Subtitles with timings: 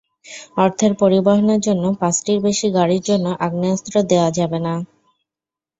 [0.57, 4.73] অর্থের পরিবহনের জন্য পাঁচটির বেশি গাড়ির জন্য আগ্নেয়াস্ত্র দেওয়া যাবে না।